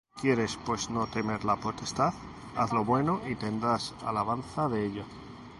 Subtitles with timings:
[0.19, 2.11] ¿Quieres pues no temer la potestad?
[2.55, 5.03] haz lo bueno, y tendrás alabanza de ella;